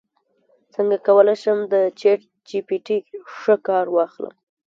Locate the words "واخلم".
3.95-4.35